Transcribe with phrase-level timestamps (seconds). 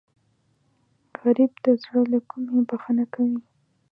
[1.21, 3.39] غریب د زړه له کومې بښنه کوي